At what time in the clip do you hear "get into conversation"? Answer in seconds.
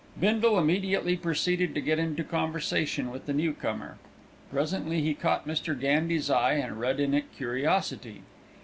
1.79-3.11